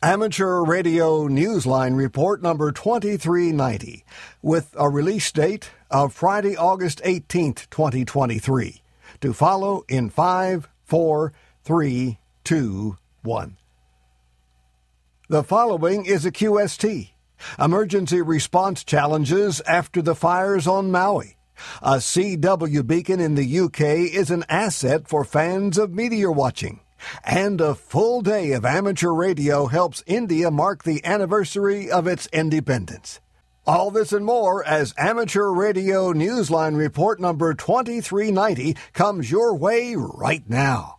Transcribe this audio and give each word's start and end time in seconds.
Amateur 0.00 0.62
Radio 0.62 1.26
Newsline 1.26 1.96
Report 1.96 2.40
number 2.40 2.70
2390 2.70 4.04
with 4.40 4.72
a 4.78 4.88
release 4.88 5.32
date 5.32 5.72
of 5.90 6.12
Friday, 6.12 6.56
August 6.56 7.02
18th, 7.02 7.68
2023. 7.70 8.80
To 9.22 9.32
follow 9.32 9.84
in 9.88 10.08
5, 10.08 10.68
4, 10.84 11.32
3, 11.64 12.18
2, 12.44 12.96
1. 13.22 13.56
The 15.28 15.42
following 15.42 16.06
is 16.06 16.24
a 16.24 16.30
QST 16.30 17.10
Emergency 17.58 18.22
Response 18.22 18.84
Challenges 18.84 19.60
after 19.62 20.00
the 20.00 20.14
fires 20.14 20.68
on 20.68 20.92
Maui. 20.92 21.36
A 21.82 21.96
CW 21.96 22.86
beacon 22.86 23.18
in 23.18 23.34
the 23.34 23.60
UK 23.60 23.80
is 24.14 24.30
an 24.30 24.44
asset 24.48 25.08
for 25.08 25.24
fans 25.24 25.76
of 25.76 25.92
meteor 25.92 26.30
watching. 26.30 26.78
And 27.24 27.60
a 27.60 27.74
full 27.74 28.22
day 28.22 28.52
of 28.52 28.64
amateur 28.64 29.12
radio 29.12 29.66
helps 29.66 30.02
India 30.06 30.50
mark 30.50 30.84
the 30.84 31.04
anniversary 31.04 31.90
of 31.90 32.06
its 32.06 32.26
independence. 32.32 33.20
All 33.66 33.90
this 33.90 34.12
and 34.14 34.24
more 34.24 34.64
as 34.64 34.94
Amateur 34.96 35.48
Radio 35.52 36.14
Newsline 36.14 36.76
Report 36.76 37.20
number 37.20 37.52
2390 37.52 38.74
comes 38.94 39.30
your 39.30 39.54
way 39.54 39.94
right 39.94 40.48
now. 40.48 40.96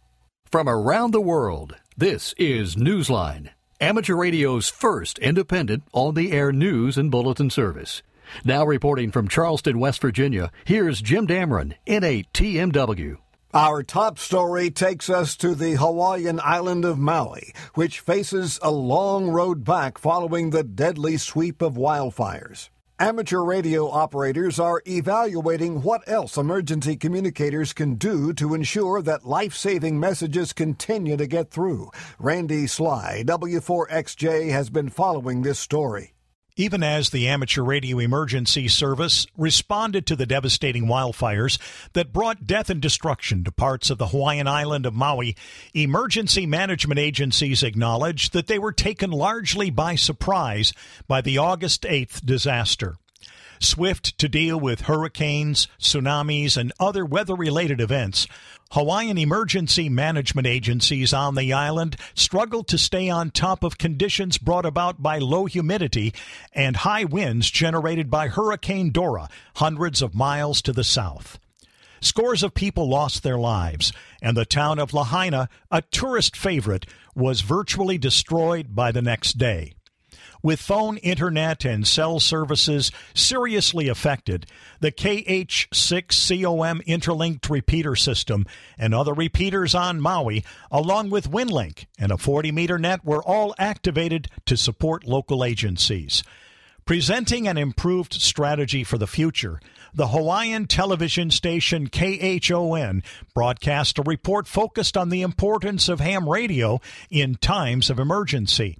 From 0.52 0.70
around 0.70 1.12
the 1.12 1.20
world, 1.20 1.76
this 1.98 2.34
is 2.38 2.76
Newsline, 2.76 3.50
amateur 3.82 4.16
radio's 4.16 4.70
first 4.70 5.18
independent 5.20 5.84
on 5.94 6.14
the 6.14 6.32
air 6.32 6.52
news 6.52 6.96
and 6.98 7.10
bulletin 7.10 7.50
service. 7.50 8.04
Now 8.44 8.66
reporting 8.66 9.12
from 9.12 9.28
Charleston, 9.28 9.80
West 9.80 10.00
Virginia, 10.02 10.52
here's 10.66 11.02
Jim 11.02 11.26
Damron, 11.26 11.74
N8TMW. 11.88 13.18
Our 13.54 13.82
top 13.82 14.20
story 14.20 14.70
takes 14.70 15.10
us 15.10 15.36
to 15.38 15.56
the 15.56 15.74
Hawaiian 15.74 16.40
island 16.44 16.86
of 16.86 17.00
Maui, 17.00 17.52
which 17.74 18.00
faces 18.00 18.60
a 18.62 18.70
long 18.70 19.32
road 19.32 19.64
back 19.64 19.98
following 19.98 20.52
the 20.52 20.62
deadly 20.62 21.18
sweep 21.18 21.64
of 21.64 21.74
wildfires. 21.74 22.70
Amateur 23.00 23.42
radio 23.42 23.90
operators 23.90 24.60
are 24.60 24.84
evaluating 24.86 25.82
what 25.82 26.08
else 26.08 26.38
emergency 26.38 26.96
communicators 26.96 27.74
can 27.74 27.96
do 27.96 28.34
to 28.34 28.54
ensure 28.54 29.02
that 29.02 29.26
life 29.26 29.56
saving 29.56 30.00
messages 30.00 30.54
continue 30.54 31.18
to 31.18 31.26
get 31.26 31.50
through. 31.50 31.90
Randy 32.20 32.68
Sly, 32.68 33.24
W4XJ, 33.26 34.52
has 34.52 34.70
been 34.70 34.90
following 34.90 35.42
this 35.42 35.58
story 35.58 36.14
even 36.60 36.84
as 36.84 37.10
the 37.10 37.26
Amateur 37.26 37.62
Radio 37.64 38.00
Emergency 38.00 38.68
Service 38.68 39.26
responded 39.38 40.06
to 40.06 40.16
the 40.18 40.26
devastating 40.26 40.88
wildfires 40.88 41.58
that 41.94 42.12
brought 42.12 42.46
death 42.46 42.70
and 42.70 42.82
destruction 42.82 43.46
to 43.46 43.52
parts 43.52 43.90
of 43.90 43.98
the 43.98 44.08
Hawaiian 44.08 44.46
island 44.46 44.86
of 44.86 44.94
Maui, 44.94 45.38
emergency 45.74 46.46
management 46.46 47.00
agencies 47.00 47.64
acknowledged 47.64 48.34
that 48.34 48.48
they 48.48 48.60
were 48.60 48.74
taken 48.74 49.10
largely 49.10 49.70
by 49.70 49.96
surprise 49.96 50.74
by 51.08 51.22
the 51.22 51.38
August 51.38 51.84
8th 51.84 52.26
disaster 52.26 52.98
swift 53.60 54.18
to 54.18 54.28
deal 54.28 54.60
with 54.60 54.82
hurricanes, 54.82 55.68
tsunamis, 55.80 56.58
and 56.58 56.72
other 56.80 57.06
weather 57.06 57.36
related 57.36 57.82
events, 57.82 58.28
Hawaiian 58.72 59.18
emergency 59.18 59.90
management 59.90 60.46
agencies 60.46 61.12
on 61.12 61.34
the 61.34 61.52
island 61.54 61.96
struggled 62.14 62.68
to 62.68 62.78
stay 62.78 63.10
on 63.10 63.32
top 63.32 63.64
of 63.64 63.80
conditions 63.80 64.38
brought 64.38 64.66
about 64.66 65.02
by 65.02 65.18
low 65.18 65.46
humidity 65.46 66.14
and 66.54 66.78
high 66.78 67.04
winds 67.04 67.50
generated 67.50 68.12
by 68.12 68.28
Hurricane 68.28 68.92
Dora, 68.92 69.28
hundreds 69.56 70.04
of 70.04 70.14
miles 70.14 70.62
to 70.62 70.72
the 70.72 70.84
south. 70.84 71.40
Scores 72.00 72.44
of 72.44 72.54
people 72.54 72.88
lost 72.88 73.24
their 73.24 73.40
lives, 73.40 73.92
and 74.22 74.38
the 74.38 74.46
town 74.46 74.78
of 74.78 74.94
Lahaina, 74.94 75.50
a 75.72 75.82
tourist 75.82 76.38
favorite, 76.38 76.86
was 77.16 77.42
virtually 77.42 77.98
destroyed 77.98 78.76
by 78.76 78.92
the 78.92 79.02
next 79.02 79.40
day. 79.40 79.74
With 80.42 80.62
phone, 80.62 80.98
internet, 80.98 81.66
and 81.66 81.86
cell 81.86 82.22
services 82.22 82.92
seriously 83.14 83.90
affected, 83.90 84.46
the 84.80 84.92
KH6COM 84.92 86.86
interlinked 86.86 87.50
repeater 87.50 87.96
system 87.98 88.46
and 88.78 88.96
other 88.96 89.14
repeaters 89.14 89.76
on 89.76 90.00
Maui, 90.00 90.46
along 90.72 91.10
with 91.10 91.30
WinLink 91.30 91.88
and 91.98 92.14
a 92.14 92.18
40 92.18 92.54
meter 92.54 92.80
net, 92.80 93.04
were 93.04 93.22
all 93.22 93.54
activated 93.60 94.30
to 94.46 94.56
support 94.56 95.06
local 95.06 95.44
agencies. 95.44 96.24
Presenting 96.86 97.48
an 97.48 97.58
improved 97.58 98.14
strategy 98.14 98.86
for 98.86 98.98
the 98.98 99.08
future, 99.08 99.60
the 99.94 100.08
Hawaiian 100.08 100.68
television 100.68 101.32
station 101.32 101.88
KHON 101.88 103.04
broadcast 103.36 104.00
a 104.00 104.04
report 104.04 104.48
focused 104.48 104.96
on 104.96 105.10
the 105.10 105.22
importance 105.22 105.90
of 105.90 106.00
ham 106.00 106.28
radio 106.30 106.80
in 107.10 107.36
times 107.36 107.90
of 107.90 108.00
emergency. 108.00 108.78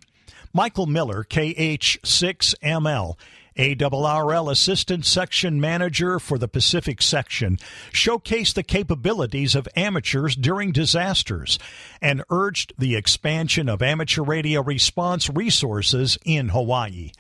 Michael 0.54 0.88
Miller, 0.88 1.24
KH6ML, 1.24 3.16
ARRL 3.60 4.52
Assistant 4.52 5.06
Section 5.06 5.60
Manager 5.60 6.18
for 6.18 6.38
the 6.38 6.48
Pacific 6.48 7.02
Section, 7.02 7.58
showcased 7.92 8.54
the 8.54 8.64
capabilities 8.64 9.54
of 9.54 9.68
amateurs 9.76 10.36
during 10.36 10.72
disasters 10.72 11.60
and 12.02 12.24
urged 12.30 12.74
the 12.78 12.96
expansion 12.96 13.68
of 13.68 13.82
amateur 13.82 14.24
radio 14.24 14.64
response 14.64 15.30
resources 15.30 16.18
in 16.26 16.50
Hawaii. 16.50 17.12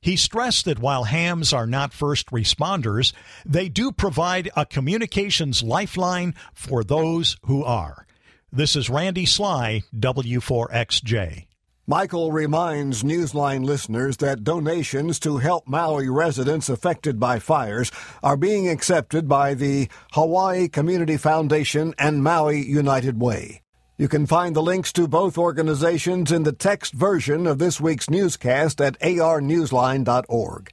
He 0.00 0.16
stressed 0.16 0.64
that 0.64 0.80
while 0.80 1.04
hams 1.04 1.52
are 1.52 1.66
not 1.66 1.92
first 1.92 2.30
responders, 2.30 3.12
they 3.44 3.68
do 3.68 3.92
provide 3.92 4.50
a 4.56 4.66
communications 4.66 5.62
lifeline 5.62 6.34
for 6.54 6.82
those 6.82 7.36
who 7.44 7.62
are. 7.62 8.06
This 8.50 8.74
is 8.76 8.90
Randy 8.90 9.26
Sly, 9.26 9.82
W4XJ. 9.94 11.46
Michael 11.92 12.32
reminds 12.32 13.02
Newsline 13.02 13.66
listeners 13.66 14.16
that 14.16 14.44
donations 14.44 15.20
to 15.20 15.36
help 15.36 15.68
Maui 15.68 16.08
residents 16.08 16.70
affected 16.70 17.20
by 17.20 17.38
fires 17.38 17.92
are 18.22 18.38
being 18.38 18.66
accepted 18.66 19.28
by 19.28 19.52
the 19.52 19.90
Hawaii 20.12 20.68
Community 20.68 21.18
Foundation 21.18 21.94
and 21.98 22.24
Maui 22.24 22.66
United 22.66 23.20
Way. 23.20 23.60
You 23.98 24.08
can 24.08 24.24
find 24.24 24.56
the 24.56 24.62
links 24.62 24.90
to 24.94 25.06
both 25.06 25.36
organizations 25.36 26.32
in 26.32 26.44
the 26.44 26.52
text 26.54 26.94
version 26.94 27.46
of 27.46 27.58
this 27.58 27.78
week's 27.78 28.08
newscast 28.08 28.80
at 28.80 28.98
arnewsline.org. 29.00 30.72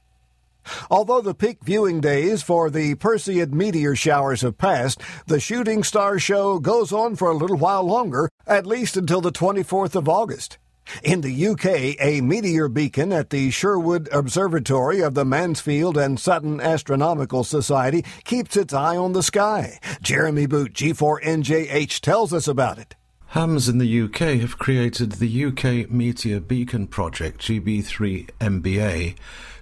Although 0.90 1.20
the 1.20 1.34
peak 1.34 1.58
viewing 1.62 2.00
days 2.00 2.42
for 2.42 2.70
the 2.70 2.94
Perseid 2.94 3.52
meteor 3.52 3.94
showers 3.94 4.40
have 4.40 4.56
passed, 4.56 5.02
the 5.26 5.38
Shooting 5.38 5.82
Star 5.82 6.18
Show 6.18 6.58
goes 6.60 6.94
on 6.94 7.14
for 7.14 7.30
a 7.30 7.36
little 7.36 7.58
while 7.58 7.84
longer, 7.84 8.30
at 8.46 8.66
least 8.66 8.96
until 8.96 9.20
the 9.20 9.30
24th 9.30 9.94
of 9.94 10.08
August. 10.08 10.56
In 11.02 11.20
the 11.20 11.46
UK, 11.48 12.00
a 12.00 12.20
meteor 12.20 12.68
beacon 12.68 13.12
at 13.12 13.30
the 13.30 13.50
Sherwood 13.50 14.08
Observatory 14.12 15.00
of 15.00 15.14
the 15.14 15.24
Mansfield 15.24 15.96
and 15.96 16.18
Sutton 16.18 16.60
Astronomical 16.60 17.44
Society 17.44 18.04
keeps 18.24 18.56
its 18.56 18.74
eye 18.74 18.96
on 18.96 19.12
the 19.12 19.22
sky. 19.22 19.78
Jeremy 20.02 20.46
Boot, 20.46 20.72
G4NJH, 20.74 22.00
tells 22.00 22.32
us 22.32 22.48
about 22.48 22.78
it. 22.78 22.96
Hams 23.28 23.68
in 23.68 23.78
the 23.78 24.02
UK 24.02 24.40
have 24.40 24.58
created 24.58 25.12
the 25.12 25.44
UK 25.44 25.88
Meteor 25.88 26.40
Beacon 26.40 26.88
Project, 26.88 27.40
GB3MBA, 27.42 29.14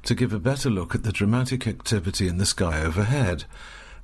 to 0.04 0.14
give 0.14 0.32
a 0.32 0.38
better 0.38 0.70
look 0.70 0.94
at 0.94 1.02
the 1.02 1.12
dramatic 1.12 1.66
activity 1.66 2.28
in 2.28 2.38
the 2.38 2.46
sky 2.46 2.80
overhead. 2.80 3.44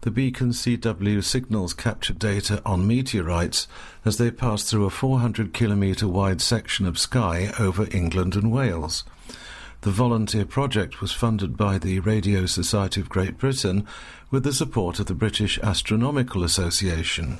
The 0.05 0.11
beacon 0.11 0.51
CW 0.51 1.25
signals 1.25 1.73
capture 1.73 2.13
data 2.13 2.61
on 2.67 2.87
meteorites 2.87 3.67
as 4.05 4.19
they 4.19 4.31
pass 4.31 4.63
through 4.65 4.85
a 4.85 4.91
400 4.91 5.55
kilometre 5.55 6.07
wide 6.07 6.43
section 6.43 6.85
of 6.85 6.99
sky 6.99 7.55
over 7.59 7.89
England 7.91 8.37
and 8.37 8.53
Wales. 8.53 9.05
The 9.81 9.91
volunteer 9.91 10.45
project 10.45 11.01
was 11.01 11.13
funded 11.13 11.57
by 11.57 11.79
the 11.79 12.01
Radio 12.01 12.45
Society 12.45 13.01
of 13.01 13.09
Great 13.09 13.39
Britain 13.39 13.87
with 14.31 14.45
the 14.45 14.53
support 14.53 15.01
of 15.01 15.07
the 15.07 15.15
British 15.15 15.59
Astronomical 15.61 16.45
Association. 16.45 17.39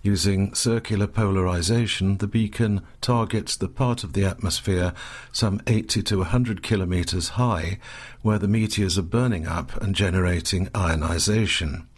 Using 0.00 0.54
circular 0.54 1.08
polarization, 1.08 2.18
the 2.18 2.28
beacon 2.28 2.82
targets 3.00 3.56
the 3.56 3.68
part 3.68 4.04
of 4.04 4.12
the 4.12 4.24
atmosphere 4.24 4.92
some 5.32 5.60
80 5.66 6.04
to 6.04 6.18
100 6.18 6.62
kilometers 6.62 7.30
high 7.30 7.80
where 8.22 8.38
the 8.38 8.46
meteors 8.46 8.96
are 8.96 9.02
burning 9.02 9.48
up 9.48 9.76
and 9.82 9.96
generating 9.96 10.68
ionization. 10.76 11.88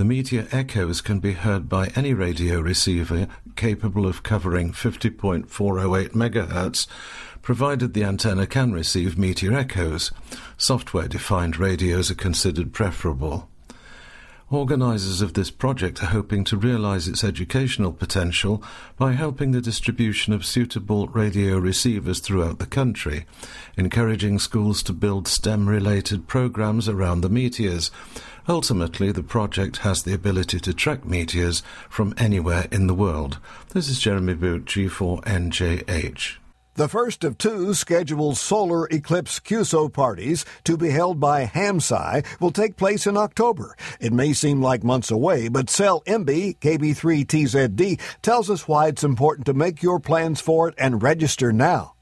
The 0.00 0.06
meteor 0.06 0.48
echoes 0.50 1.02
can 1.02 1.20
be 1.20 1.34
heard 1.34 1.68
by 1.68 1.88
any 1.88 2.14
radio 2.14 2.58
receiver 2.58 3.28
capable 3.54 4.06
of 4.06 4.22
covering 4.22 4.72
50.408 4.72 6.12
MHz, 6.12 6.86
provided 7.42 7.92
the 7.92 8.04
antenna 8.04 8.46
can 8.46 8.72
receive 8.72 9.18
meteor 9.18 9.52
echoes. 9.52 10.10
Software 10.56 11.06
defined 11.06 11.58
radios 11.58 12.10
are 12.10 12.14
considered 12.14 12.72
preferable. 12.72 13.50
Organisers 14.50 15.22
of 15.22 15.34
this 15.34 15.48
project 15.48 16.02
are 16.02 16.06
hoping 16.06 16.42
to 16.42 16.56
realise 16.56 17.06
its 17.06 17.22
educational 17.22 17.92
potential 17.92 18.60
by 18.98 19.12
helping 19.12 19.52
the 19.52 19.60
distribution 19.60 20.32
of 20.32 20.44
suitable 20.44 21.06
radio 21.06 21.56
receivers 21.56 22.18
throughout 22.18 22.58
the 22.58 22.66
country, 22.66 23.26
encouraging 23.76 24.40
schools 24.40 24.82
to 24.82 24.92
build 24.92 25.28
STEM 25.28 25.68
related 25.68 26.26
programmes 26.26 26.88
around 26.88 27.20
the 27.20 27.28
meteors, 27.28 27.92
Ultimately, 28.48 29.12
the 29.12 29.22
project 29.22 29.78
has 29.78 30.02
the 30.02 30.14
ability 30.14 30.58
to 30.60 30.74
track 30.74 31.04
meteors 31.04 31.62
from 31.88 32.14
anywhere 32.16 32.66
in 32.72 32.88
the 32.88 32.94
world. 32.94 33.38
This 33.74 33.88
is 33.88 34.00
Jeremy 34.00 34.34
Boot, 34.34 34.64
G4NJH. 34.64 36.36
The 36.80 36.88
first 36.88 37.24
of 37.24 37.36
two 37.36 37.74
scheduled 37.74 38.38
solar 38.38 38.86
eclipse 38.86 39.38
QSO 39.38 39.92
parties 39.92 40.46
to 40.64 40.78
be 40.78 40.88
held 40.88 41.20
by 41.20 41.44
HamSci 41.44 42.24
will 42.40 42.52
take 42.52 42.78
place 42.78 43.06
in 43.06 43.18
October. 43.18 43.76
It 44.00 44.14
may 44.14 44.32
seem 44.32 44.62
like 44.62 44.82
months 44.82 45.10
away, 45.10 45.48
but 45.48 45.68
Sel 45.68 46.00
Embee 46.06 46.58
KB3TZD 46.58 48.00
tells 48.22 48.48
us 48.48 48.66
why 48.66 48.86
it's 48.86 49.04
important 49.04 49.44
to 49.44 49.52
make 49.52 49.82
your 49.82 50.00
plans 50.00 50.40
for 50.40 50.68
it 50.70 50.74
and 50.78 51.02
register 51.02 51.52
now. 51.52 51.96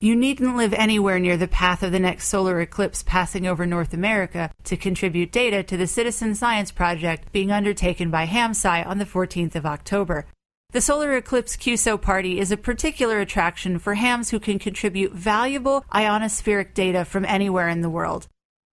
You 0.00 0.16
needn't 0.16 0.56
live 0.56 0.74
anywhere 0.74 1.20
near 1.20 1.36
the 1.36 1.46
path 1.46 1.84
of 1.84 1.92
the 1.92 2.00
next 2.00 2.26
solar 2.26 2.60
eclipse 2.60 3.04
passing 3.04 3.46
over 3.46 3.64
North 3.64 3.94
America 3.94 4.50
to 4.64 4.76
contribute 4.76 5.30
data 5.30 5.62
to 5.62 5.76
the 5.76 5.86
Citizen 5.86 6.34
Science 6.34 6.72
Project 6.72 7.30
being 7.30 7.52
undertaken 7.52 8.10
by 8.10 8.26
HamSci 8.26 8.84
on 8.88 8.98
the 8.98 9.04
14th 9.04 9.54
of 9.54 9.64
October. 9.64 10.26
The 10.76 10.82
Solar 10.82 11.16
Eclipse 11.16 11.56
QSO 11.56 11.98
Party 11.98 12.38
is 12.38 12.52
a 12.52 12.56
particular 12.58 13.18
attraction 13.18 13.78
for 13.78 13.94
hams 13.94 14.28
who 14.28 14.38
can 14.38 14.58
contribute 14.58 15.14
valuable 15.14 15.86
ionospheric 15.90 16.74
data 16.74 17.06
from 17.06 17.24
anywhere 17.24 17.70
in 17.70 17.80
the 17.80 17.88
world. 17.88 18.28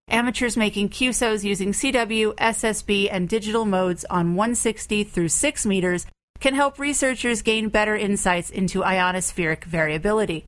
Amateurs 0.09 0.57
making 0.57 0.89
QSOs 0.89 1.45
using 1.45 1.71
CW, 1.71 2.35
SSB, 2.35 3.07
and 3.09 3.29
digital 3.29 3.63
modes 3.63 4.03
on 4.09 4.35
160 4.35 5.05
through 5.05 5.29
6 5.29 5.65
meters 5.65 6.05
can 6.41 6.55
help 6.55 6.77
researchers 6.77 7.41
gain 7.41 7.69
better 7.69 7.95
insights 7.95 8.49
into 8.49 8.81
ionospheric 8.81 9.63
variability. 9.63 10.45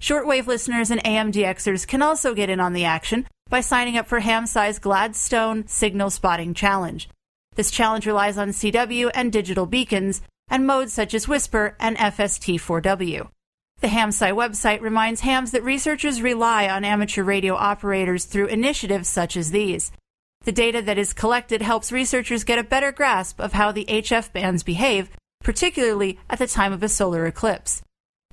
Shortwave 0.00 0.46
listeners 0.46 0.90
and 0.90 1.04
AMDXers 1.04 1.86
can 1.86 2.00
also 2.00 2.32
get 2.32 2.48
in 2.48 2.60
on 2.60 2.72
the 2.72 2.86
action 2.86 3.26
by 3.50 3.60
signing 3.60 3.98
up 3.98 4.06
for 4.06 4.22
HamSci's 4.22 4.78
Gladstone 4.78 5.68
Signal 5.68 6.08
Spotting 6.08 6.54
Challenge. 6.54 7.10
This 7.56 7.70
challenge 7.70 8.06
relies 8.06 8.38
on 8.38 8.48
CW 8.48 9.10
and 9.14 9.30
digital 9.30 9.66
beacons 9.66 10.22
and 10.48 10.66
modes 10.66 10.92
such 10.92 11.14
as 11.14 11.26
WSPR 11.26 11.74
and 11.80 11.96
FST4W. 11.96 13.28
The 13.80 13.88
HamSci 13.88 14.32
website 14.32 14.80
reminds 14.80 15.20
hams 15.20 15.50
that 15.50 15.62
researchers 15.64 16.22
rely 16.22 16.68
on 16.68 16.84
amateur 16.84 17.22
radio 17.22 17.54
operators 17.54 18.24
through 18.24 18.46
initiatives 18.46 19.08
such 19.08 19.36
as 19.36 19.50
these. 19.50 19.92
The 20.44 20.52
data 20.52 20.80
that 20.82 20.98
is 20.98 21.12
collected 21.12 21.62
helps 21.62 21.92
researchers 21.92 22.44
get 22.44 22.58
a 22.58 22.64
better 22.64 22.92
grasp 22.92 23.40
of 23.40 23.54
how 23.54 23.72
the 23.72 23.86
HF 23.86 24.32
bands 24.32 24.62
behave, 24.62 25.10
particularly 25.42 26.18
at 26.30 26.38
the 26.38 26.46
time 26.46 26.72
of 26.72 26.82
a 26.82 26.88
solar 26.88 27.26
eclipse. 27.26 27.82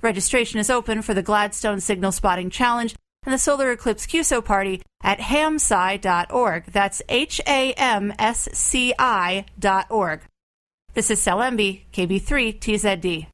Registration 0.02 0.58
is 0.58 0.70
open 0.70 1.02
for 1.02 1.14
the 1.14 1.22
Gladstone 1.22 1.80
Signal 1.80 2.12
Spotting 2.12 2.50
Challenge 2.50 2.94
and 3.24 3.32
the 3.32 3.38
Solar 3.38 3.70
Eclipse 3.70 4.06
QSO 4.06 4.44
Party 4.44 4.82
at 5.02 5.20
hamsci.org. 5.20 6.64
That's 6.66 7.02
H 7.08 7.40
A 7.46 7.72
M 7.74 8.12
S 8.18 8.48
C 8.52 8.94
I 8.98 9.44
dot 9.58 9.86
org. 9.90 10.22
This 10.94 11.10
is 11.10 11.22
Sel 11.22 11.38
Embee, 11.38 11.84
KB3 11.94 12.60
TZD. 12.60 13.26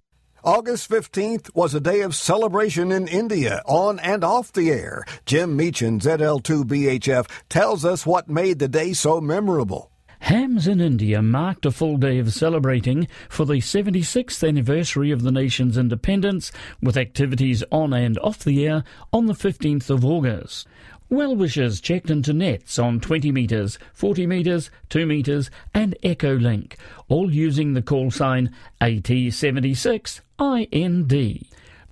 August 0.45 0.89
15th 0.89 1.53
was 1.57 1.75
a 1.75 1.81
day 1.81 2.03
of 2.03 2.15
celebration 2.15 2.93
in 2.93 3.09
India, 3.09 3.63
on 3.67 3.99
and 3.99 4.23
off 4.23 4.53
the 4.53 4.71
air. 4.71 5.05
Jim 5.27 5.57
Meachen, 5.57 5.99
ZL2BHF, 5.99 7.29
tells 7.49 7.85
us 7.85 8.07
what 8.07 8.29
made 8.29 8.61
the 8.61 8.69
day 8.69 8.93
so 8.93 9.21
memorable. 9.21 9.91
Hams 10.21 10.69
in 10.69 10.81
India 10.81 11.21
marked 11.21 11.67
a 11.67 11.73
full 11.73 11.97
day 11.97 12.21
of 12.21 12.33
celebrating 12.33 13.09
for 13.29 13.45
the 13.45 13.55
76th 13.55 14.47
anniversary 14.47 15.11
of 15.11 15.23
the 15.23 15.33
nation's 15.33 15.77
independence, 15.77 16.53
with 16.81 16.97
activities 16.97 17.65
on 17.73 17.93
and 17.93 18.21
off 18.21 18.45
the 18.45 18.65
air 18.67 18.85
on 19.13 19.27
the 19.27 19.35
15th 19.35 19.91
of 19.91 20.05
August. 20.05 20.69
Well 21.11 21.35
wishers 21.35 21.81
checked 21.81 22.11
into 22.11 22.35
nets 22.35 22.79
on 22.79 23.01
20 23.01 23.33
metres, 23.33 23.79
40 23.95 24.27
metres, 24.27 24.71
2 24.91 25.07
metres, 25.07 25.51
and 25.73 25.97
Echolink, 26.03 26.75
all 27.09 27.33
using 27.33 27.73
the 27.73 27.81
call 27.81 28.11
sign 28.11 28.55
AT76IND. 28.83 31.47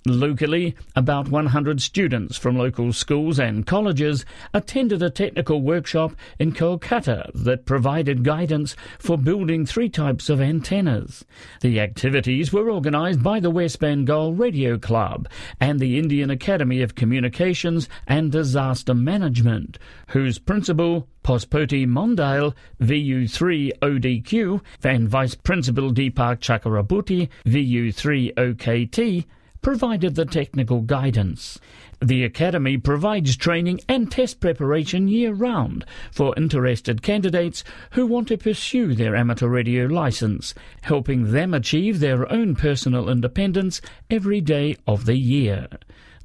Locally, 0.07 0.73
about 0.95 1.27
100 1.27 1.81
students 1.81 2.37
from 2.37 2.57
local 2.57 2.93
schools 2.93 3.39
and 3.39 3.67
colleges 3.67 4.25
attended 4.53 5.03
a 5.03 5.09
technical 5.09 5.61
workshop 5.61 6.13
in 6.39 6.53
Kolkata 6.53 7.29
that 7.33 7.65
provided 7.65 8.23
guidance 8.23 8.75
for 8.99 9.17
building 9.17 9.65
three 9.65 9.89
types 9.89 10.29
of 10.29 10.39
antennas. 10.39 11.25
The 11.59 11.81
activities 11.81 12.53
were 12.53 12.71
organised 12.71 13.21
by 13.21 13.41
the 13.41 13.49
West 13.49 13.79
Bengal 13.79 14.33
Radio 14.33 14.77
Club 14.77 15.27
and 15.59 15.79
the 15.79 15.99
Indian 15.99 16.29
Academy 16.29 16.81
of 16.81 16.95
Communications 16.95 17.89
and 18.07 18.31
Disaster 18.31 18.93
Management, 18.93 19.77
whose 20.09 20.39
principal 20.39 21.09
Pospoti 21.27 21.85
Mondale, 21.85 22.53
VU3 22.81 23.73
ODQ, 23.81 24.61
and 24.85 25.09
Vice 25.09 25.35
Principal 25.35 25.91
Deepak 25.91 26.39
Chakraborty, 26.39 27.27
VU3 27.45 28.33
OKT, 28.35 29.25
provided 29.61 30.15
the 30.15 30.25
technical 30.25 30.81
guidance. 30.81 31.59
The 31.99 32.23
Academy 32.23 32.77
provides 32.77 33.35
training 33.35 33.81
and 33.89 34.11
test 34.11 34.39
preparation 34.39 35.07
year 35.07 35.33
round 35.33 35.85
for 36.11 36.33
interested 36.37 37.01
candidates 37.01 37.63
who 37.91 38.05
want 38.05 38.27
to 38.29 38.37
pursue 38.37 38.93
their 38.93 39.15
amateur 39.15 39.47
radio 39.47 39.85
license, 39.85 40.53
helping 40.81 41.31
them 41.31 41.53
achieve 41.53 41.99
their 41.99 42.31
own 42.31 42.55
personal 42.55 43.09
independence 43.09 43.81
every 44.09 44.41
day 44.41 44.75
of 44.87 45.05
the 45.05 45.17
year. 45.17 45.67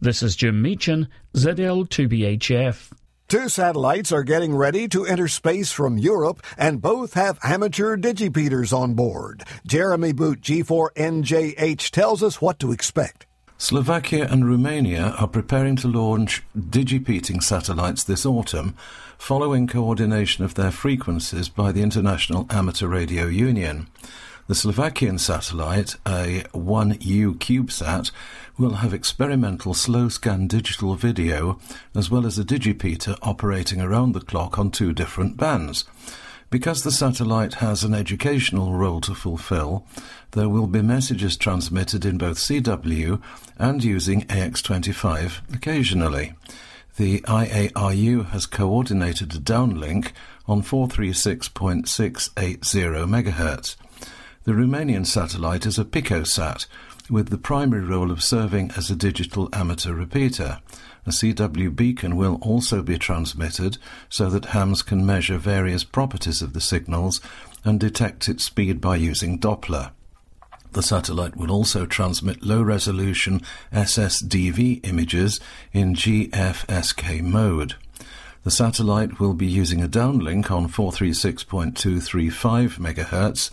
This 0.01 0.23
is 0.23 0.37
Jim 0.37 0.61
Meachen, 0.61 1.09
ZL2BHF. 1.35 3.02
Two 3.33 3.49
satellites 3.49 4.13
are 4.13 4.25
getting 4.25 4.55
ready 4.55 4.87
to 4.89 5.07
enter 5.07 5.27
space 5.27 5.73
from 5.73 5.97
Europe, 5.97 6.43
and 6.59 6.83
both 6.83 7.15
have 7.15 7.39
amateur 7.43 7.97
digipeaters 7.97 8.77
on 8.77 8.93
board. 8.93 9.45
Jeremy 9.67 10.13
Boot, 10.13 10.43
G4NJH, 10.43 11.91
tells 11.93 12.23
us 12.23 12.43
what 12.43 12.59
to 12.59 12.73
expect. 12.73 13.25
Slovakia 13.57 14.29
and 14.31 14.47
Romania 14.47 15.15
are 15.19 15.27
preparing 15.27 15.77
to 15.77 15.89
launch 15.89 16.43
digipeating 16.55 17.41
satellites 17.41 18.05
this 18.05 18.27
autumn, 18.27 18.75
following 19.17 19.67
coordination 19.67 20.45
of 20.45 20.53
their 20.53 20.71
frequencies 20.71 21.49
by 21.49 21.73
the 21.73 21.81
International 21.81 22.47
Amateur 22.51 22.87
Radio 22.87 23.25
Union. 23.29 23.87
The 24.49 24.57
Slovakian 24.57 25.19
satellite, 25.19 25.95
a 26.05 26.43
1U 26.53 27.37
CubeSat, 27.39 28.11
will 28.59 28.75
have 28.75 28.93
experimental 28.93 29.73
slow 29.73 30.09
scan 30.09 30.49
digital 30.49 30.97
video 30.97 31.61
as 31.95 32.11
well 32.11 32.27
as 32.27 32.41
a 32.41 32.45
digipeater 32.45 33.17
operating 33.23 33.81
around 33.81 34.13
the 34.13 34.21
clock 34.21 34.59
on 34.59 34.73
two 34.73 34.93
different 34.93 35.37
bands. 35.37 35.85
Because 36.51 36.83
the 36.83 36.91
satellite 36.91 37.55
has 37.55 37.85
an 37.85 37.95
educational 37.95 38.75
role 38.75 39.01
to 39.03 39.15
fulfill, 39.15 39.87
there 40.33 40.49
will 40.49 40.67
be 40.67 40.83
messages 40.83 41.37
transmitted 41.37 42.05
in 42.05 42.19
both 42.19 42.39
CW 42.39 43.23
and 43.59 43.85
using 43.85 44.23
AX25 44.23 45.55
occasionally. 45.55 46.35
The 46.97 47.21
IARU 47.21 48.31
has 48.31 48.47
coordinated 48.47 49.35
a 49.35 49.39
downlink 49.39 50.11
on 50.47 50.63
436.680 50.63 52.59
MHz. 52.59 53.77
The 54.45 54.53
Romanian 54.53 55.07
satellite 55.07 55.67
is 55.67 55.79
a 55.79 55.85
picosat 55.85 56.67
with 57.09 57.29
the 57.29 57.39
primary 57.39 57.85
role 57.85 58.11
of 58.11 58.25
serving 58.25 58.73
as 58.77 58.91
a 58.91 58.97
digital 58.97 59.49
amateur 59.53 59.93
repeater. 59.93 60.59
A 61.07 61.11
CW 61.11 61.77
beacon 61.77 62.17
will 62.17 62.41
also 62.43 62.83
be 62.83 62.99
transmitted 62.99 63.79
so 64.09 64.29
that 64.31 64.47
hams 64.47 64.83
can 64.83 65.07
measure 65.07 65.39
various 65.39 65.85
properties 65.85 66.43
of 66.43 66.55
the 66.55 66.61
signals 66.61 67.21
and 67.65 67.79
detect 67.79 68.29
its 68.29 68.43
speed 68.43 68.81
by 68.81 68.97
using 68.97 69.39
Doppler. 69.39 69.93
The 70.73 70.83
satellite 70.83 71.37
will 71.37 71.53
also 71.53 71.87
transmit 71.87 72.43
low 72.43 72.63
resolution 72.63 73.43
SSDV 73.73 74.85
images 74.85 75.39
in 75.73 75.95
GFSK 75.95 77.23
mode. 77.23 77.77
The 78.43 78.51
satellite 78.51 79.21
will 79.21 79.35
be 79.35 79.47
using 79.47 79.81
a 79.81 79.89
downlink 79.89 80.51
on 80.51 80.69
436.235 80.69 82.79
MHz 82.79 83.51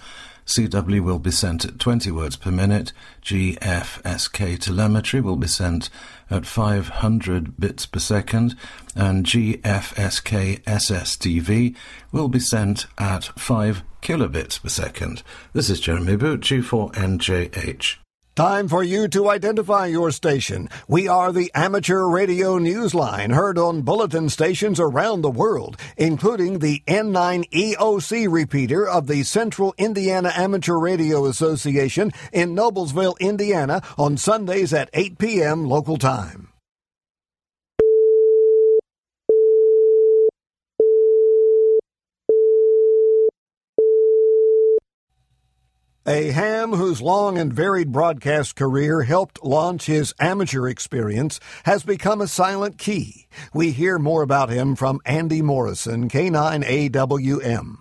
CW 0.49 1.01
will 1.01 1.19
be 1.19 1.29
sent 1.29 1.63
at 1.63 1.77
20 1.77 2.09
words 2.09 2.35
per 2.35 2.49
minute. 2.49 2.91
GFSK 3.21 4.57
telemetry 4.57 5.21
will 5.21 5.35
be 5.35 5.47
sent 5.47 5.91
at 6.31 6.47
500 6.47 7.55
bits 7.57 7.85
per 7.85 7.99
second. 7.99 8.55
And 8.95 9.27
GFSK 9.27 10.63
SSDV 10.63 11.75
will 12.11 12.29
be 12.29 12.39
sent 12.39 12.87
at 12.97 13.25
5 13.37 13.83
kilobits 14.01 14.59
per 14.59 14.69
second. 14.69 15.21
This 15.53 15.69
is 15.69 15.79
Jeremy 15.79 16.15
Boot, 16.15 16.41
G4NJH. 16.41 18.08
Time 18.39 18.69
for 18.69 18.81
you 18.81 19.09
to 19.09 19.29
identify 19.29 19.87
your 19.87 20.11
station. 20.11 20.69
We 20.87 21.09
are 21.09 21.33
the 21.33 21.51
Amateur 21.53 22.07
Radio 22.07 22.57
Newsline, 22.57 23.33
heard 23.33 23.57
on 23.57 23.81
bulletin 23.81 24.29
stations 24.29 24.79
around 24.79 25.23
the 25.23 25.29
world, 25.29 25.75
including 25.97 26.59
the 26.59 26.81
N9EOC 26.87 28.31
repeater 28.31 28.87
of 28.87 29.07
the 29.07 29.23
Central 29.23 29.75
Indiana 29.77 30.31
Amateur 30.33 30.77
Radio 30.77 31.25
Association 31.25 32.13
in 32.31 32.55
Noblesville, 32.55 33.19
Indiana, 33.19 33.81
on 33.97 34.15
Sundays 34.15 34.71
at 34.73 34.89
8 34.93 35.17
p.m. 35.17 35.65
local 35.65 35.97
time. 35.97 36.48
A 46.09 46.31
ham 46.31 46.71
whose 46.71 47.03
long 47.03 47.37
and 47.37 47.53
varied 47.53 47.91
broadcast 47.91 48.55
career 48.55 49.03
helped 49.03 49.43
launch 49.43 49.85
his 49.85 50.11
amateur 50.19 50.67
experience 50.67 51.39
has 51.65 51.83
become 51.83 52.19
a 52.19 52.27
silent 52.27 52.79
key. 52.79 53.27
We 53.53 53.69
hear 53.69 53.99
more 53.99 54.23
about 54.23 54.49
him 54.49 54.75
from 54.75 55.01
Andy 55.05 55.43
Morrison, 55.43 56.09
K9AWM. 56.09 57.75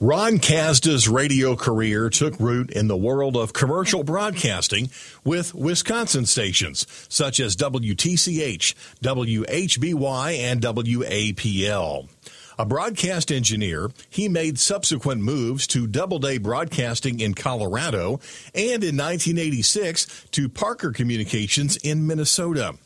Ron 0.00 0.38
Kazda's 0.38 1.10
radio 1.10 1.56
career 1.56 2.08
took 2.08 2.40
root 2.40 2.70
in 2.70 2.88
the 2.88 2.96
world 2.96 3.36
of 3.36 3.52
commercial 3.52 4.02
broadcasting 4.02 4.88
with 5.22 5.54
Wisconsin 5.54 6.24
stations 6.24 6.86
such 7.10 7.38
as 7.38 7.54
WTCH, 7.54 8.74
WHBY, 9.02 10.38
and 10.38 10.62
WAPL. 10.62 12.08
A 12.56 12.64
broadcast 12.64 13.32
engineer, 13.32 13.90
he 14.08 14.28
made 14.28 14.60
subsequent 14.60 15.20
moves 15.20 15.66
to 15.68 15.88
Doubleday 15.88 16.38
Broadcasting 16.38 17.18
in 17.18 17.34
Colorado 17.34 18.20
and 18.54 18.84
in 18.84 18.96
1986 18.96 20.26
to 20.30 20.48
Parker 20.48 20.92
Communications 20.92 21.76
in 21.78 22.06
Minnesota. 22.06 22.76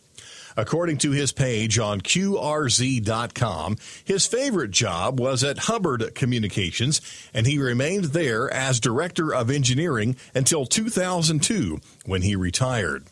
According 0.57 0.99
to 0.99 1.11
his 1.11 1.33
page 1.33 1.79
on 1.79 2.01
QRZ.com, 2.01 3.77
his 4.03 4.27
favorite 4.27 4.71
job 4.71 5.21
was 5.21 5.45
at 5.45 5.59
Hubbard 5.59 6.15
Communications, 6.15 7.03
and 7.35 7.47
he 7.47 7.59
remained 7.59 8.07
there 8.07 8.51
as 8.51 8.81
Director 8.81 9.35
of 9.35 9.51
Engineering 9.51 10.17
until 10.35 10.65
2002 10.65 11.79
when 12.07 12.23
he 12.23 12.35
retired. 12.35 13.05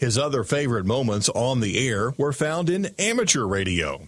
His 0.00 0.16
other 0.16 0.44
favorite 0.44 0.86
moments 0.86 1.28
on 1.28 1.60
the 1.60 1.86
air 1.86 2.14
were 2.16 2.32
found 2.32 2.70
in 2.70 2.94
amateur 2.98 3.44
radio. 3.44 4.00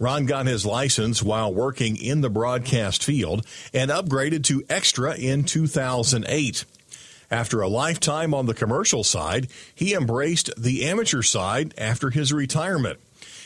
Ron 0.00 0.26
got 0.26 0.46
his 0.46 0.66
license 0.66 1.22
while 1.22 1.54
working 1.54 1.96
in 1.96 2.20
the 2.20 2.28
broadcast 2.28 3.04
field 3.04 3.46
and 3.72 3.88
upgraded 3.88 4.42
to 4.46 4.64
extra 4.68 5.14
in 5.14 5.44
2008. 5.44 6.64
After 7.30 7.60
a 7.60 7.68
lifetime 7.68 8.34
on 8.34 8.46
the 8.46 8.54
commercial 8.54 9.04
side, 9.04 9.46
he 9.72 9.94
embraced 9.94 10.50
the 10.58 10.84
amateur 10.84 11.22
side 11.22 11.72
after 11.78 12.10
his 12.10 12.32
retirement. 12.32 12.98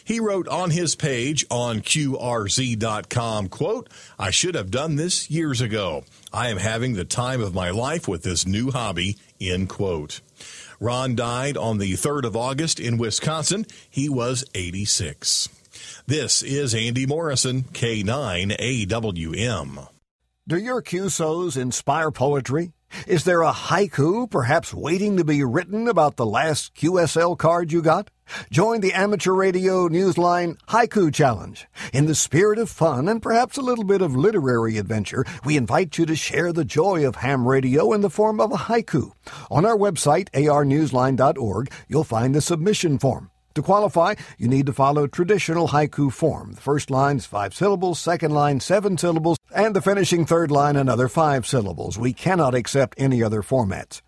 He 0.02 0.20
wrote 0.20 0.48
on 0.48 0.70
his 0.70 0.94
page 0.94 1.44
on 1.50 1.82
QRZ.com, 1.82 3.48
quote, 3.50 3.90
I 4.18 4.30
should 4.30 4.54
have 4.54 4.70
done 4.70 4.96
this 4.96 5.30
years 5.30 5.60
ago. 5.60 6.04
I 6.32 6.48
am 6.48 6.56
having 6.56 6.94
the 6.94 7.04
time 7.04 7.42
of 7.42 7.54
my 7.54 7.68
life 7.68 8.08
with 8.08 8.22
this 8.22 8.46
new 8.46 8.70
hobby, 8.70 9.18
end 9.38 9.68
quote. 9.68 10.22
Ron 10.82 11.14
died 11.14 11.58
on 11.58 11.76
the 11.76 11.92
3rd 11.92 12.24
of 12.24 12.34
August 12.34 12.80
in 12.80 12.96
Wisconsin. 12.96 13.66
He 13.90 14.08
was 14.08 14.46
86. 14.54 15.50
This 16.06 16.42
is 16.42 16.74
Andy 16.74 17.04
Morrison, 17.04 17.64
K9AWM. 17.64 18.58
Do 20.48 20.56
your 20.56 20.80
QSOs 20.82 21.58
inspire 21.58 22.10
poetry? 22.10 22.72
Is 23.06 23.24
there 23.24 23.42
a 23.42 23.52
haiku 23.52 24.30
perhaps 24.30 24.72
waiting 24.72 25.18
to 25.18 25.24
be 25.24 25.44
written 25.44 25.86
about 25.86 26.16
the 26.16 26.24
last 26.24 26.74
QSL 26.74 27.36
card 27.36 27.72
you 27.72 27.82
got? 27.82 28.10
Join 28.50 28.80
the 28.80 28.92
Amateur 28.92 29.32
Radio 29.32 29.88
Newsline 29.88 30.56
Haiku 30.68 31.12
Challenge. 31.12 31.66
In 31.92 32.06
the 32.06 32.14
spirit 32.14 32.58
of 32.58 32.68
fun 32.68 33.08
and 33.08 33.22
perhaps 33.22 33.56
a 33.56 33.62
little 33.62 33.84
bit 33.84 34.02
of 34.02 34.16
literary 34.16 34.78
adventure, 34.78 35.24
we 35.44 35.56
invite 35.56 35.98
you 35.98 36.06
to 36.06 36.16
share 36.16 36.52
the 36.52 36.64
joy 36.64 37.06
of 37.06 37.16
ham 37.16 37.46
radio 37.46 37.92
in 37.92 38.00
the 38.00 38.10
form 38.10 38.40
of 38.40 38.52
a 38.52 38.56
haiku. 38.56 39.12
On 39.50 39.64
our 39.64 39.76
website, 39.76 40.30
arnewsline.org, 40.30 41.72
you'll 41.88 42.04
find 42.04 42.34
the 42.34 42.40
submission 42.40 42.98
form. 42.98 43.30
To 43.54 43.62
qualify, 43.62 44.14
you 44.38 44.46
need 44.46 44.66
to 44.66 44.72
follow 44.72 45.08
traditional 45.08 45.68
haiku 45.68 46.12
form. 46.12 46.52
The 46.52 46.60
first 46.60 46.88
line 46.88 47.16
is 47.16 47.26
five 47.26 47.52
syllables, 47.52 47.98
second 47.98 48.30
line 48.30 48.60
seven 48.60 48.96
syllables, 48.96 49.38
and 49.54 49.74
the 49.74 49.82
finishing 49.82 50.24
third 50.24 50.52
line 50.52 50.76
another 50.76 51.08
five 51.08 51.46
syllables. 51.46 51.98
We 51.98 52.12
cannot 52.12 52.54
accept 52.54 52.94
any 52.96 53.22
other 53.22 53.42
formats. 53.42 54.02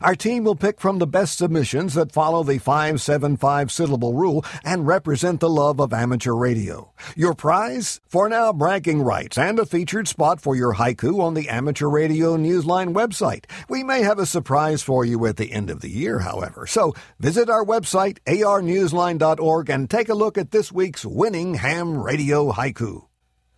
Our 0.00 0.14
team 0.14 0.44
will 0.44 0.54
pick 0.54 0.80
from 0.80 0.98
the 0.98 1.06
best 1.06 1.38
submissions 1.38 1.94
that 1.94 2.12
follow 2.12 2.42
the 2.42 2.58
575 2.58 3.70
syllable 3.70 4.14
rule 4.14 4.44
and 4.64 4.86
represent 4.86 5.40
the 5.40 5.48
love 5.48 5.80
of 5.80 5.92
amateur 5.92 6.34
radio. 6.34 6.92
Your 7.16 7.34
prize? 7.34 8.00
For 8.06 8.28
now, 8.28 8.52
bragging 8.52 9.02
rights 9.02 9.38
and 9.38 9.58
a 9.58 9.66
featured 9.66 10.08
spot 10.08 10.40
for 10.40 10.56
your 10.56 10.74
haiku 10.74 11.20
on 11.20 11.34
the 11.34 11.48
Amateur 11.48 11.88
Radio 11.88 12.36
Newsline 12.36 12.94
website. 12.94 13.44
We 13.68 13.82
may 13.82 14.02
have 14.02 14.18
a 14.18 14.26
surprise 14.26 14.82
for 14.82 15.04
you 15.04 15.24
at 15.26 15.36
the 15.36 15.52
end 15.52 15.70
of 15.70 15.80
the 15.80 15.90
year, 15.90 16.20
however. 16.20 16.66
So 16.66 16.94
visit 17.18 17.48
our 17.48 17.64
website, 17.64 18.18
arnewsline.org, 18.26 19.70
and 19.70 19.90
take 19.90 20.08
a 20.08 20.14
look 20.14 20.38
at 20.38 20.50
this 20.50 20.72
week's 20.72 21.04
winning 21.04 21.54
ham 21.54 21.96
radio 22.02 22.52
haiku. 22.52 23.06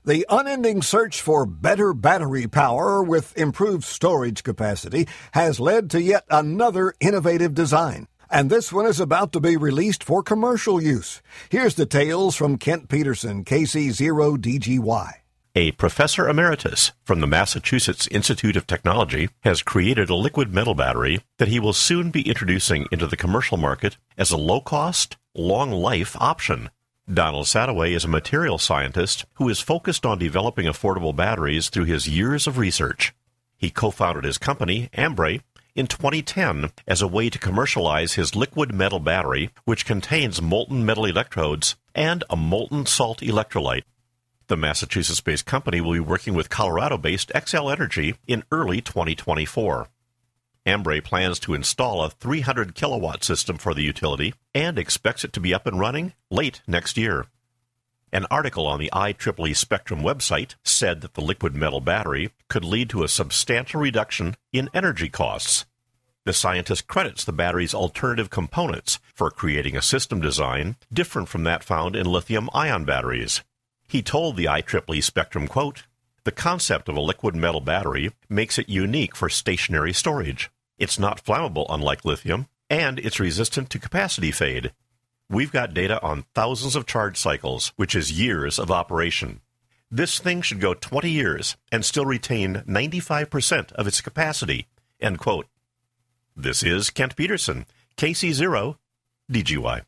The 0.07 0.25
unending 0.29 0.83
search 0.83 1.21
for 1.21 1.45
better 1.47 1.93
battery 1.93 2.47
power 2.47 3.03
with 3.03 3.37
improved 3.37 3.83
storage 3.83 4.45
capacity 4.45 5.09
has 5.33 5.59
led 5.59 5.91
to 5.91 6.01
yet 6.01 6.23
another 6.31 6.95
innovative 7.01 7.55
design. 7.55 8.07
And 8.31 8.49
this 8.49 8.73
one 8.73 8.87
is 8.87 9.01
about 9.01 9.33
to 9.33 9.41
be 9.41 9.57
released 9.57 10.05
for 10.05 10.23
commercial 10.23 10.81
use. 10.81 11.21
Here's 11.49 11.75
the 11.75 11.87
tales 11.87 12.37
from 12.37 12.57
Kent 12.57 12.89
Peterson, 12.89 13.45
KC0DGY. 13.45 15.13
A 15.57 15.73
professor 15.73 16.29
emeritus 16.29 16.93
from 17.03 17.19
the 17.19 17.27
Massachusetts 17.27 18.07
Institute 18.07 18.57
of 18.57 18.69
Technology 18.69 19.29
has 19.41 19.61
created 19.61 20.09
a 20.09 20.15
liquid 20.15 20.55
metal 20.55 20.77
battery 20.77 21.21
that 21.39 21.49
he 21.49 21.59
will 21.59 21.73
soon 21.73 22.13
be 22.13 22.29
introducing 22.29 22.87
into 22.93 23.09
the 23.09 23.17
commercial 23.17 23.57
market 23.57 23.97
as 24.17 24.31
a 24.31 24.37
low 24.37 24.61
cost, 24.61 25.17
long 25.35 25.73
life 25.73 26.17
option. 26.21 26.71
Donald 27.13 27.47
Sadoway 27.47 27.95
is 27.95 28.05
a 28.05 28.09
material 28.09 28.59
scientist 28.59 29.27
who 29.35 29.49
is 29.49 29.61
focused 29.61 30.05
on 30.05 30.19
developing 30.19 30.67
affordable 30.67 31.15
batteries 31.15 31.69
through 31.69 31.85
his 31.85 32.09
years 32.09 32.49
of 32.49 32.59
research. 32.59 33.15
He 33.57 33.71
co-founded 33.71 34.25
his 34.25 34.39
company, 34.39 34.89
Ambri, 34.93 35.41
in 35.77 35.87
2010 35.87 36.73
as 36.85 37.03
a 37.03 37.07
way 37.07 37.31
to 37.31 37.39
commercialize 37.39 38.15
his 38.15 38.35
liquid 38.35 38.75
metal 38.75 38.99
battery, 38.99 39.51
which 39.65 39.87
contains 39.87 40.43
molten 40.43 40.85
metal 40.85 41.05
electrodes 41.05 41.77
and 41.95 42.25
a 42.29 42.35
molten 42.35 42.87
salt 42.87 43.21
electrolyte. 43.21 43.85
The 44.49 44.57
Massachusetts 44.57 45.21
based 45.21 45.47
company 45.47 45.81
will 45.81 45.93
be 45.93 46.01
working 46.01 46.35
with 46.35 46.51
Colorado 46.51 46.99
based 46.99 47.31
Xcel 47.33 47.73
Energy 47.73 48.17
in 48.27 48.43
early 48.51 48.81
2024. 48.81 49.87
Ambri 50.67 51.03
plans 51.03 51.39
to 51.41 51.55
install 51.55 52.03
a 52.03 52.11
300 52.11 52.75
kilowatt 52.75 53.23
system 53.23 53.57
for 53.57 53.73
the 53.73 53.85
utility 53.85 54.35
and 54.53 54.79
expects 54.79 55.25
it 55.25 55.33
to 55.33 55.41
be 55.41 55.55
up 55.55 55.65
and 55.67 55.79
running 55.79 56.13
late 56.29 56.61
next 56.67 56.97
year. 56.97 57.27
An 58.13 58.27
article 58.31 58.67
on 58.67 58.81
the 58.81 58.91
IEEE 58.93 59.57
Spectrum 59.57 60.01
website 60.01 60.55
said 60.65 61.03
that 61.03 61.15
the 61.15 61.21
liquid 61.21 61.55
metal 61.55 61.81
battery 61.81 62.31
could 62.49 62.65
lead 62.65 62.91
to 62.91 63.05
a 63.05 63.09
substantial 63.09 63.81
reduction 63.81 64.37
in 64.53 64.71
energy 64.75 65.09
costs. 65.09 65.67
The 66.25 66.33
scientist 66.33 66.89
credits 66.89 67.25
the 67.25 67.33
battery's 67.33 67.75
alternative 67.75 68.31
components 68.31 68.99
for 69.15 69.31
creating 69.31 69.77
a 69.77 69.83
system 69.83 70.21
design 70.21 70.75
different 70.93 71.29
from 71.29 71.45
that 71.45 71.63
found 71.63 71.95
in 71.95 72.07
lithium 72.07 72.51
ion 72.53 72.85
batteries. 72.85 73.45
He 73.87 74.03
told 74.03 74.37
the 74.37 74.47
IEEE 74.47 75.05
Spectrum 75.05 75.47
quote, 75.47 75.85
The 76.25 76.33
concept 76.33 76.89
of 76.89 76.97
a 76.97 77.01
liquid 77.01 77.37
metal 77.37 77.61
battery 77.61 78.11
makes 78.29 78.59
it 78.59 78.69
unique 78.69 79.15
for 79.15 79.29
stationary 79.29 79.93
storage. 79.93 80.51
It's 80.79 80.99
not 80.99 81.25
flammable, 81.25 81.67
unlike 81.69 82.05
lithium, 82.05 82.49
and 82.69 82.99
it's 82.99 83.21
resistant 83.21 83.71
to 83.71 83.79
capacity 83.79 84.31
fade. 84.31 84.73
We've 85.29 85.53
got 85.53 85.75
data 85.75 86.01
on 86.03 86.25
thousands 86.35 86.77
of 86.77 86.87
charge 86.87 87.17
cycles, 87.17 87.73
which 87.77 87.95
is 87.95 88.19
years 88.19 88.59
of 88.59 88.71
operation. 88.71 89.41
This 89.91 90.19
thing 90.19 90.43
should 90.43 90.61
go 90.61 90.75
20 90.75 91.11
years 91.11 91.57
and 91.73 91.85
still 91.85 92.05
retain 92.05 92.63
95% 92.69 93.73
of 93.73 93.87
its 93.87 94.01
capacity. 94.01 94.67
End 95.01 95.19
quote. 95.19 95.47
This 96.37 96.63
is 96.63 96.91
Kent 96.91 97.17
Peterson, 97.17 97.67
KC0, 97.97 98.77
DGY. 99.33 99.83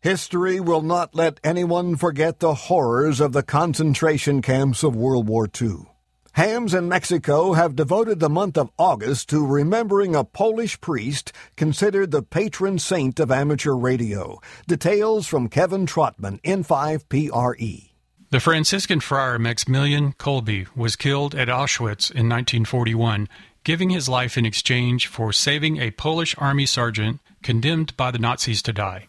History 0.00 0.60
will 0.60 0.82
not 0.82 1.14
let 1.14 1.40
anyone 1.44 1.96
forget 1.96 2.40
the 2.40 2.54
horrors 2.54 3.20
of 3.20 3.32
the 3.32 3.42
concentration 3.42 4.42
camps 4.42 4.82
of 4.82 4.96
World 4.96 5.28
War 5.28 5.48
II. 5.60 5.86
Hams 6.32 6.74
in 6.74 6.88
Mexico 6.88 7.54
have 7.54 7.74
devoted 7.74 8.20
the 8.20 8.28
month 8.28 8.56
of 8.56 8.70
August 8.78 9.28
to 9.30 9.44
remembering 9.44 10.14
a 10.14 10.24
Polish 10.24 10.80
priest 10.80 11.32
considered 11.56 12.10
the 12.10 12.22
patron 12.22 12.78
saint 12.78 13.18
of 13.18 13.30
amateur 13.30 13.74
radio. 13.74 14.40
Details 14.66 15.26
from 15.26 15.48
Kevin 15.48 15.86
Trotman, 15.86 16.38
N5PRE. 16.44 17.90
The 18.30 18.40
Franciscan 18.40 19.00
friar 19.00 19.38
Maximilian 19.38 20.12
Kolbe 20.12 20.66
was 20.76 20.96
killed 20.96 21.34
at 21.34 21.48
Auschwitz 21.48 22.10
in 22.10 22.28
1941, 22.28 23.26
giving 23.64 23.90
his 23.90 24.08
life 24.08 24.36
in 24.36 24.44
exchange 24.44 25.06
for 25.06 25.32
saving 25.32 25.78
a 25.78 25.90
Polish 25.92 26.34
army 26.38 26.66
sergeant 26.66 27.20
condemned 27.42 27.96
by 27.96 28.10
the 28.10 28.18
Nazis 28.18 28.62
to 28.62 28.72
die. 28.72 29.08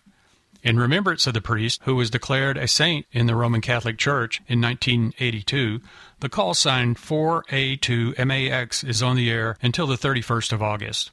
In 0.62 0.78
remembrance 0.78 1.25
of 1.25 1.34
the 1.34 1.42
priest, 1.42 1.82
who 1.86 1.96
was 1.96 2.10
declared 2.10 2.58
a 2.58 2.68
saint 2.68 3.06
in 3.13 3.28
the 3.28 3.36
Roman 3.36 3.62
Catholic 3.62 3.98
Church 3.98 4.42
in 4.48 4.60
1982, 4.60 5.80
the 6.20 6.28
call 6.28 6.54
sign 6.54 6.96
4A2MAX 6.96 8.88
is 8.88 9.01
on 9.01 9.16
the 9.16 9.32
air 9.32 9.56
until 9.62 9.88
the 9.88 9.96
31st 9.96 10.51
of 10.51 10.62
August. 10.62 11.12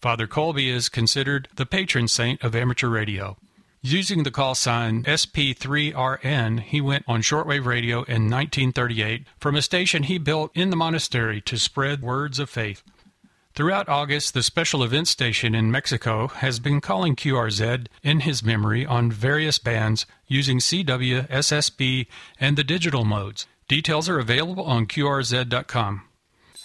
Father 0.00 0.26
Kolbe 0.26 0.68
is 0.68 0.90
considered 0.90 1.48
the 1.56 1.64
patron 1.64 2.08
saint 2.08 2.44
of 2.44 2.54
amateur 2.54 2.88
radio. 2.88 3.38
Using 3.80 4.24
the 4.24 4.30
call 4.30 4.54
sign 4.54 5.02
SP3RN, 5.04 6.60
he 6.60 6.80
went 6.80 7.04
on 7.08 7.22
shortwave 7.22 7.64
radio 7.64 7.98
in 8.02 8.28
1938 8.28 9.24
from 9.38 9.54
a 9.56 9.62
station 9.62 10.02
he 10.02 10.18
built 10.18 10.50
in 10.54 10.68
the 10.68 10.76
monastery 10.76 11.40
to 11.42 11.56
spread 11.56 12.02
words 12.02 12.38
of 12.38 12.50
faith. 12.50 12.82
Throughout 13.58 13.88
August, 13.88 14.34
the 14.34 14.44
Special 14.44 14.84
Events 14.84 15.10
Station 15.10 15.52
in 15.52 15.72
Mexico 15.72 16.28
has 16.28 16.60
been 16.60 16.80
calling 16.80 17.16
QRZ 17.16 17.88
in 18.04 18.20
his 18.20 18.40
memory 18.40 18.86
on 18.86 19.10
various 19.10 19.58
bands 19.58 20.06
using 20.28 20.60
CW, 20.60 21.28
SSB, 21.28 22.06
and 22.38 22.56
the 22.56 22.62
digital 22.62 23.04
modes. 23.04 23.48
Details 23.66 24.08
are 24.08 24.20
available 24.20 24.62
on 24.62 24.86
QRZ.com. 24.86 26.02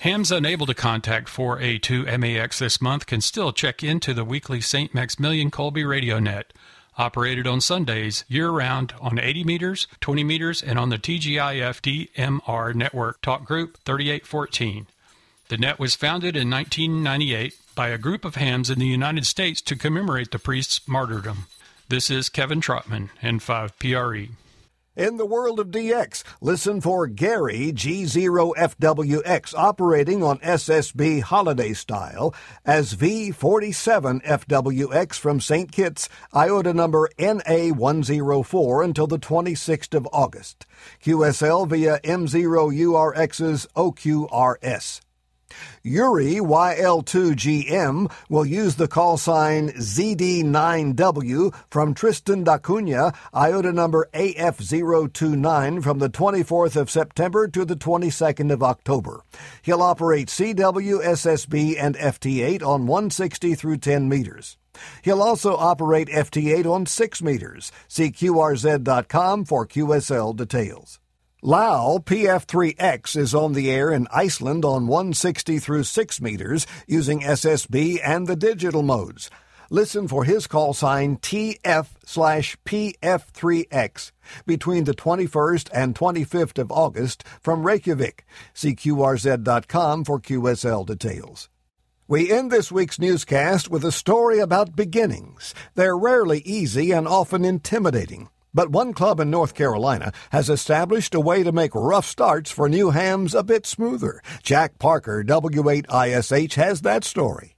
Hams 0.01 0.31
unable 0.31 0.67
to 0.67 0.75
contact 0.75 1.29
4A2MAX 1.29 2.59
this 2.59 2.79
month 2.79 3.07
can 3.07 3.21
still 3.21 3.51
check 3.51 3.81
into 3.81 4.13
the 4.13 4.23
weekly 4.23 4.61
St. 4.61 4.93
Maximilian 4.93 5.49
Kolbe 5.49 5.89
radio 5.89 6.19
net. 6.19 6.53
Operated 6.99 7.47
on 7.47 7.59
Sundays 7.59 8.23
year 8.27 8.51
round 8.51 8.93
on 9.01 9.17
80 9.17 9.43
meters, 9.45 9.87
20 10.01 10.23
meters, 10.23 10.61
and 10.61 10.77
on 10.77 10.89
the 10.89 10.99
TGIF 10.99 11.81
DMR 11.81 12.75
network 12.75 13.19
talk 13.23 13.45
group 13.45 13.79
3814. 13.83 14.85
The 15.49 15.57
net 15.57 15.77
was 15.77 15.95
founded 15.95 16.37
in 16.37 16.49
1998 16.49 17.53
by 17.75 17.89
a 17.89 17.97
group 17.97 18.23
of 18.23 18.35
hams 18.35 18.69
in 18.69 18.79
the 18.79 18.87
United 18.87 19.25
States 19.25 19.61
to 19.63 19.75
commemorate 19.75 20.31
the 20.31 20.39
priest's 20.39 20.87
martyrdom. 20.87 21.47
This 21.89 22.09
is 22.09 22.29
Kevin 22.29 22.61
Trotman, 22.61 23.09
N5PRE. 23.21 24.29
In 24.95 25.17
the 25.17 25.25
world 25.25 25.59
of 25.59 25.67
DX, 25.67 26.23
listen 26.39 26.79
for 26.79 27.07
Gary 27.07 27.73
G0FWX 27.73 29.55
operating 29.55 30.21
on 30.21 30.37
SSB 30.39 31.21
holiday 31.21 31.73
style 31.73 32.31
as 32.63 32.93
V47FWX 32.93 35.15
from 35.15 35.41
St. 35.41 35.71
Kitts, 35.71 36.09
IOTA 36.33 36.75
number 36.75 37.09
NA104 37.17 38.85
until 38.85 39.07
the 39.07 39.17
26th 39.17 39.95
of 39.95 40.07
August. 40.13 40.67
QSL 41.03 41.67
via 41.67 41.99
M0URX's 41.99 43.65
OQRS. 43.75 45.01
Yuri 45.83 46.35
YL2GM 46.35 48.11
will 48.29 48.45
use 48.45 48.75
the 48.75 48.87
call 48.87 49.17
sign 49.17 49.69
ZD9W 49.69 51.53
from 51.69 51.93
Tristan 51.93 52.43
da 52.43 52.57
Cunha, 52.57 53.13
IOTA 53.33 53.73
number 53.73 54.09
AF029 54.13 55.83
from 55.83 55.99
the 55.99 56.09
24th 56.09 56.75
of 56.75 56.89
September 56.89 57.47
to 57.47 57.65
the 57.65 57.75
22nd 57.75 58.51
of 58.51 58.63
October. 58.63 59.23
He'll 59.61 59.81
operate 59.81 60.27
CW, 60.27 61.03
SSB, 61.03 61.75
and 61.79 61.95
FT8 61.95 62.63
on 62.63 62.87
160 62.87 63.55
through 63.55 63.77
10 63.77 64.07
meters. 64.07 64.57
He'll 65.03 65.21
also 65.21 65.55
operate 65.55 66.07
FT8 66.07 66.65
on 66.65 66.85
6 66.85 67.21
meters. 67.21 67.71
See 67.87 68.11
QRZ.com 68.11 69.45
for 69.45 69.67
QSL 69.67 70.35
details. 70.35 70.99
Lao 71.45 71.97
PF3X 71.97 73.17
is 73.17 73.35
on 73.35 73.51
the 73.51 73.69
air 73.69 73.91
in 73.91 74.07
Iceland 74.13 74.63
on 74.63 74.87
160 74.87 75.59
through 75.59 75.83
6 75.83 76.21
meters 76.21 76.65
using 76.87 77.19
SSB 77.19 77.99
and 78.01 78.27
the 78.27 78.37
digital 78.37 78.81
modes. 78.81 79.29
Listen 79.69 80.07
for 80.07 80.23
his 80.23 80.47
call 80.47 80.73
sign 80.73 81.17
TF 81.17 81.87
slash 82.05 82.55
PF3X 82.63 84.13
between 84.45 84.85
the 84.85 84.93
21st 84.93 85.69
and 85.73 85.95
25th 85.95 86.59
of 86.59 86.71
August 86.71 87.25
from 87.41 87.67
Reykjavik. 87.67 88.25
See 88.53 88.73
QRZ.com 88.73 90.05
for 90.05 90.21
QSL 90.21 90.85
details. 90.85 91.49
We 92.07 92.31
end 92.31 92.51
this 92.51 92.71
week's 92.71 92.99
newscast 92.99 93.69
with 93.69 93.83
a 93.83 93.91
story 93.91 94.39
about 94.39 94.77
beginnings. 94.77 95.53
They're 95.75 95.97
rarely 95.97 96.39
easy 96.45 96.91
and 96.91 97.05
often 97.05 97.43
intimidating. 97.43 98.29
But 98.53 98.69
one 98.69 98.93
club 98.93 99.19
in 99.19 99.31
North 99.31 99.55
Carolina 99.55 100.11
has 100.31 100.47
established 100.47 101.15
a 101.15 101.19
way 101.19 101.41
to 101.41 101.51
make 101.51 101.73
rough 101.73 102.05
starts 102.05 102.51
for 102.51 102.69
new 102.69 102.91
hams 102.91 103.33
a 103.33 103.43
bit 103.43 103.65
smoother. 103.65 104.21
Jack 104.43 104.77
Parker, 104.77 105.23
W8ISH, 105.23 106.53
has 106.53 106.81
that 106.81 107.03
story. 107.03 107.55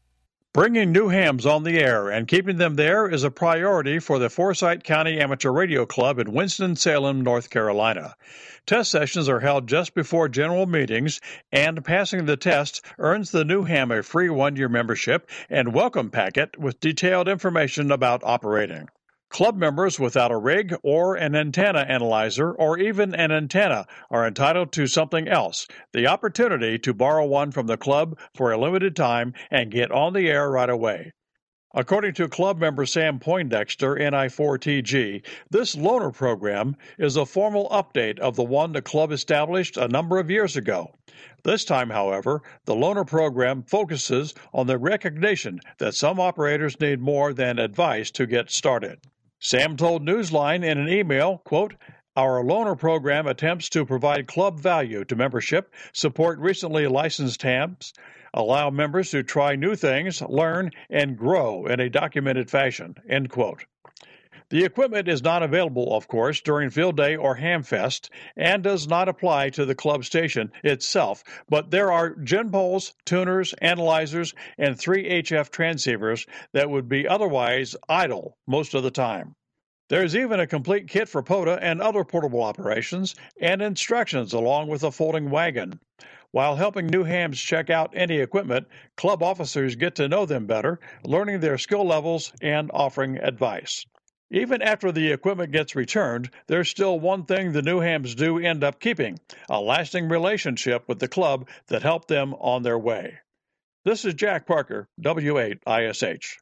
Bringing 0.53 0.93
new 0.93 1.09
hams 1.09 1.45
on 1.45 1.63
the 1.63 1.79
air 1.79 2.09
and 2.09 2.29
keeping 2.29 2.55
them 2.55 2.75
there 2.75 3.09
is 3.09 3.25
a 3.25 3.29
priority 3.29 3.99
for 3.99 4.19
the 4.19 4.29
Forsyth 4.29 4.83
County 4.83 5.19
Amateur 5.19 5.51
Radio 5.51 5.85
Club 5.85 6.17
in 6.17 6.31
Winston-Salem, 6.31 7.19
North 7.19 7.49
Carolina. 7.49 8.15
Test 8.65 8.89
sessions 8.89 9.27
are 9.27 9.41
held 9.41 9.67
just 9.67 9.93
before 9.93 10.29
general 10.29 10.65
meetings, 10.65 11.19
and 11.51 11.83
passing 11.83 12.25
the 12.25 12.37
test 12.37 12.85
earns 12.99 13.31
the 13.31 13.43
new 13.43 13.65
ham 13.65 13.91
a 13.91 14.01
free 14.01 14.29
one 14.29 14.55
year 14.55 14.69
membership 14.69 15.29
and 15.49 15.73
welcome 15.73 16.09
packet 16.09 16.57
with 16.57 16.79
detailed 16.79 17.27
information 17.27 17.91
about 17.91 18.23
operating. 18.23 18.87
Club 19.35 19.57
members 19.57 19.99
without 19.99 20.31
a 20.31 20.37
rig 20.37 20.73
or 20.81 21.15
an 21.15 21.35
antenna 21.35 21.79
analyzer 21.79 22.53
or 22.53 22.79
even 22.79 23.13
an 23.13 23.33
antenna 23.33 23.85
are 24.09 24.25
entitled 24.25 24.71
to 24.71 24.87
something 24.87 25.27
else 25.27 25.67
the 25.91 26.07
opportunity 26.07 26.79
to 26.79 26.93
borrow 26.93 27.25
one 27.25 27.51
from 27.51 27.67
the 27.67 27.75
club 27.75 28.17
for 28.33 28.53
a 28.53 28.57
limited 28.57 28.95
time 28.95 29.33
and 29.51 29.73
get 29.73 29.91
on 29.91 30.13
the 30.13 30.29
air 30.29 30.49
right 30.49 30.69
away. 30.69 31.11
According 31.73 32.13
to 32.13 32.29
club 32.29 32.59
member 32.59 32.85
Sam 32.85 33.19
Poindexter, 33.19 33.95
NI4TG, 33.95 35.21
this 35.49 35.75
loaner 35.75 36.13
program 36.13 36.77
is 36.97 37.17
a 37.17 37.25
formal 37.25 37.67
update 37.71 38.19
of 38.19 38.37
the 38.37 38.43
one 38.45 38.71
the 38.71 38.81
club 38.81 39.11
established 39.11 39.75
a 39.75 39.89
number 39.89 40.17
of 40.17 40.31
years 40.31 40.55
ago. 40.55 40.95
This 41.43 41.65
time, 41.65 41.89
however, 41.89 42.41
the 42.63 42.73
loaner 42.73 43.05
program 43.05 43.63
focuses 43.63 44.33
on 44.53 44.67
the 44.67 44.77
recognition 44.77 45.59
that 45.79 45.93
some 45.93 46.21
operators 46.21 46.79
need 46.79 47.01
more 47.01 47.33
than 47.33 47.59
advice 47.59 48.09
to 48.11 48.25
get 48.25 48.49
started. 48.49 48.99
Sam 49.39 49.75
told 49.75 50.05
Newsline 50.05 50.63
in 50.63 50.77
an 50.77 50.87
email, 50.87 51.39
quote, 51.39 51.75
our 52.15 52.41
loaner 52.41 52.77
program 52.77 53.27
attempts 53.27 53.67
to 53.69 53.85
provide 53.85 54.27
club 54.27 54.59
value 54.59 55.03
to 55.05 55.15
membership, 55.15 55.73
support 55.91 56.39
recently 56.39 56.87
licensed 56.87 57.41
hams, 57.41 57.93
allow 58.33 58.69
members 58.69 59.11
to 59.11 59.23
try 59.23 59.55
new 59.55 59.75
things, 59.75 60.21
learn, 60.21 60.71
and 60.89 61.17
grow 61.17 61.65
in 61.65 61.79
a 61.79 61.89
documented 61.89 62.49
fashion. 62.49 62.95
End 63.09 63.29
quote. 63.29 63.65
The 64.49 64.63
equipment 64.63 65.07
is 65.07 65.23
not 65.23 65.41
available, 65.41 65.95
of 65.95 66.07
course, 66.07 66.39
during 66.39 66.69
Field 66.69 66.95
Day 66.95 67.15
or 67.15 67.35
Hamfest 67.35 68.09
and 68.37 68.61
does 68.61 68.87
not 68.87 69.09
apply 69.09 69.49
to 69.49 69.65
the 69.65 69.73
club 69.73 70.05
station 70.05 70.51
itself, 70.63 71.23
but 71.49 71.71
there 71.71 71.91
are 71.91 72.11
gin 72.11 72.51
poles, 72.51 72.93
tuners, 73.05 73.53
analyzers, 73.53 74.35
and 74.59 74.77
three 74.77 75.09
HF 75.09 75.49
transceivers 75.49 76.27
that 76.53 76.69
would 76.69 76.87
be 76.87 77.07
otherwise 77.07 77.75
idle 77.89 78.37
most 78.45 78.75
of 78.75 78.83
the 78.83 78.91
time. 78.91 79.33
There's 79.89 80.15
even 80.15 80.39
a 80.39 80.45
complete 80.45 80.87
kit 80.87 81.09
for 81.09 81.23
POTA 81.23 81.57
and 81.63 81.81
other 81.81 82.03
portable 82.03 82.43
operations, 82.43 83.15
and 83.41 83.63
instructions 83.63 84.31
along 84.31 84.67
with 84.67 84.83
a 84.83 84.91
folding 84.91 85.31
wagon. 85.31 85.79
While 86.29 86.55
helping 86.55 86.85
new 86.85 87.03
hams 87.03 87.39
check 87.39 87.71
out 87.71 87.93
any 87.95 88.19
equipment, 88.19 88.67
club 88.95 89.23
officers 89.23 89.75
get 89.75 89.95
to 89.95 90.07
know 90.07 90.27
them 90.27 90.45
better, 90.45 90.79
learning 91.03 91.39
their 91.39 91.57
skill 91.57 91.83
levels 91.83 92.31
and 92.43 92.69
offering 92.73 93.17
advice. 93.17 93.87
Even 94.31 94.61
after 94.63 94.91
the 94.91 95.11
equipment 95.11 95.51
gets 95.51 95.75
returned, 95.75 96.31
there's 96.47 96.67
still 96.67 96.99
one 96.99 97.25
thing 97.25 97.51
the 97.51 97.61
new 97.61 97.79
hams 97.79 98.15
do 98.15 98.39
end 98.39 98.63
up 98.63 98.79
keeping 98.79 99.19
a 99.49 99.61
lasting 99.61 100.09
relationship 100.09 100.83
with 100.87 100.97
the 100.99 101.07
club 101.07 101.47
that 101.67 101.83
helped 101.83 102.07
them 102.07 102.33
on 102.35 102.63
their 102.63 102.79
way. 102.79 103.19
This 103.83 104.03
is 104.03 104.15
Jack 104.15 104.47
Parker, 104.47 104.89
W8ISH. 104.99 106.37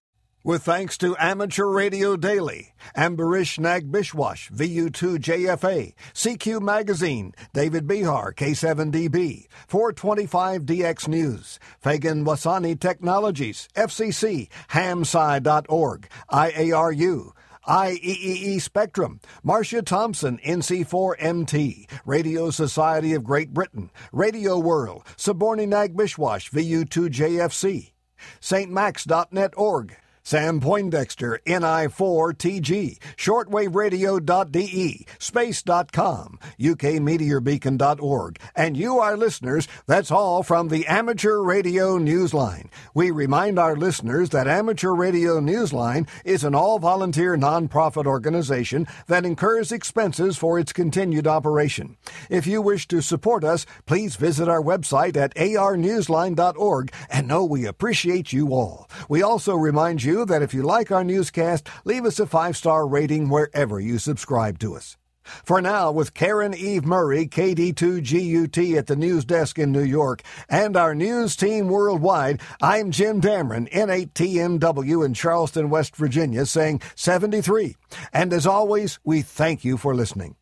With 0.46 0.64
thanks 0.64 0.98
to 0.98 1.16
Amateur 1.18 1.68
Radio 1.68 2.16
Daily, 2.18 2.74
Ambarish 2.98 3.60
Nagbishwash, 3.60 4.52
VU2JFA, 4.52 5.94
CQ 6.14 6.62
Magazine, 6.62 7.34
David 7.54 7.88
Bihar, 7.88 8.34
K7DB, 8.34 9.48
425DX 9.70 11.08
News, 11.08 11.60
Fagan 11.80 12.26
Wasani 12.26 12.78
Technologies, 12.78 13.70
FCC, 13.76 14.50
hamsci.org, 14.72 16.10
IARU, 16.30 17.32
IEEE 17.68 18.62
Spectrum, 18.62 19.20
Marcia 19.42 19.82
Thompson, 19.82 20.38
NC4MT, 20.40 21.90
Radio 22.06 22.50
Society 22.50 23.14
of 23.14 23.24
Great 23.24 23.54
Britain, 23.54 23.90
Radio 24.12 24.58
World, 24.60 25.04
Saborni 25.16 25.68
Nag 25.68 25.96
Bishwash, 25.96 26.52
VU2JFC, 26.52 27.94
stmax.net.org, 28.42 29.98
Sam 30.26 30.62
Poindexter, 30.62 31.42
NI4TG, 31.46 32.98
shortwaveradio.de, 33.18 35.06
space.com, 35.20 36.40
ukmeteorbeacon.org, 36.58 38.40
and 38.56 38.78
you, 38.78 39.00
our 39.00 39.18
listeners, 39.18 39.68
that's 39.86 40.12
all 40.12 40.42
from 40.42 40.70
the 40.70 40.88
Amateur 40.88 41.40
Radio 41.42 41.98
Newsline. 42.00 42.70
We 42.94 43.12
remind 43.12 43.60
our 43.60 43.76
listeners 43.76 44.30
that 44.30 44.48
Amateur 44.48 44.94
Radio 44.94 45.42
Newsline 45.42 46.08
is 46.24 46.46
an 46.46 46.56
all 46.56 46.80
volunteer 46.80 47.36
nonprofit 47.36 48.06
organization 48.06 48.88
that 49.08 49.26
incurs 49.26 49.74
expenses 49.74 50.38
for 50.38 50.58
its 50.58 50.72
continued 50.72 51.28
operation. 51.28 51.98
If 52.30 52.48
you 52.48 52.62
wish 52.62 52.88
to 52.88 53.02
support 53.02 53.44
us, 53.44 53.66
please 53.86 54.16
visit 54.16 54.48
our 54.48 54.62
website 54.62 55.18
at 55.18 55.36
arnewsline.org 55.36 56.94
and 57.10 57.28
know 57.28 57.44
we 57.44 57.66
appreciate 57.66 58.32
you 58.32 58.54
all. 58.54 58.90
We 59.10 59.22
also 59.22 59.54
remind 59.56 60.02
you 60.02 60.13
you 60.14 60.26
that 60.26 60.44
if 60.44 60.54
you 60.54 60.62
like 60.62 60.92
our 60.92 61.04
newscast, 61.04 61.68
leave 61.86 62.06
us 62.06 62.20
a 62.20 62.28
five 62.28 62.56
star 62.56 62.88
rating 62.88 63.30
wherever 63.30 63.80
you 63.80 63.98
subscribe 63.98 64.60
to 64.60 64.76
us. 64.76 64.96
For 65.24 65.62
now, 65.62 65.90
with 65.92 66.14
Caryn 66.14 66.54
Eve 66.54 66.86
Murray, 66.86 67.28
KD2GUT 67.28 68.78
at 68.78 68.88
the 68.88 68.96
news 68.96 69.24
desk 69.26 69.58
in 69.58 69.72
New 69.72 69.84
York, 69.84 70.22
and 70.50 70.76
our 70.76 70.94
news 70.94 71.36
team 71.36 71.70
worldwide, 71.70 72.42
I'm 72.62 72.92
Jim 72.92 73.22
Damron, 73.22 73.72
N8TMW 73.72 75.06
in 75.06 75.14
Charleston, 75.14 75.70
West 75.70 75.96
Virginia, 75.96 76.46
saying 76.46 76.82
73. 76.96 77.76
And 78.12 78.34
as 78.34 78.46
always, 78.46 79.00
we 79.06 79.22
thank 79.22 79.64
you 79.64 79.78
for 79.78 79.96
listening. 79.96 80.36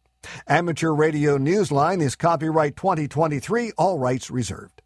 Amateur 0.47 0.93
Radio 0.93 1.37
Newsline 1.37 2.01
is 2.01 2.15
copyright 2.15 2.75
2023, 2.75 3.73
all 3.77 3.99
rights 3.99 4.31
reserved. 4.31 4.80